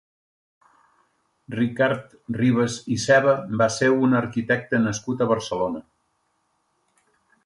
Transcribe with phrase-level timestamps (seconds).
[1.55, 5.85] Ricard Ribas i Seva va ser un arquitecte nascut a Barcelona.